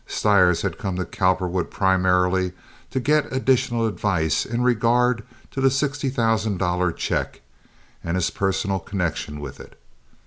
Stires 0.07 0.63
had 0.63 0.79
come 0.79 0.95
to 0.95 1.05
Cowperwood 1.05 1.69
primarily 1.69 2.53
to 2.89 2.99
get 2.99 3.31
additional 3.31 3.85
advice 3.85 4.47
in 4.47 4.63
regard 4.63 5.23
to 5.51 5.61
the 5.61 5.69
sixty 5.69 6.09
thousand 6.09 6.57
dollar 6.57 6.91
check 6.91 7.41
and 8.03 8.17
his 8.17 8.31
personal 8.31 8.79
connection 8.79 9.39
with 9.39 9.59
it. 9.59 9.79